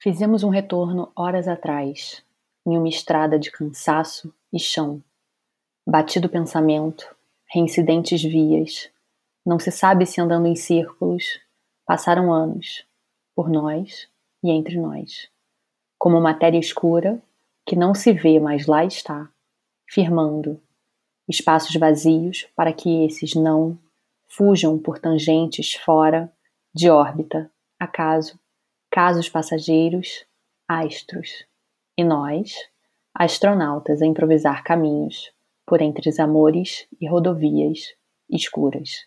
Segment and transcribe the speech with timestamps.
[0.00, 2.24] Fizemos um retorno horas atrás,
[2.64, 5.02] em uma estrada de cansaço e chão.
[5.84, 7.16] Batido pensamento,
[7.52, 8.88] reincidentes vias.
[9.44, 11.40] Não se sabe se andando em círculos,
[11.84, 12.86] passaram anos,
[13.34, 14.08] por nós
[14.40, 15.28] e entre nós.
[15.98, 17.20] Como matéria escura,
[17.66, 19.28] que não se vê, mas lá está,
[19.84, 20.62] firmando
[21.28, 23.76] espaços vazios para que esses não
[24.28, 26.32] fujam por tangentes fora
[26.72, 28.38] de órbita, acaso
[28.90, 30.24] casos passageiros,
[30.66, 31.46] astros,
[31.96, 32.54] e nós,
[33.14, 35.32] astronautas a improvisar caminhos
[35.66, 37.94] por entre os amores e rodovias
[38.30, 39.06] escuras.